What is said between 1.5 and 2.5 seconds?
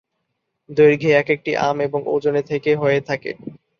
আম এবং ওজনে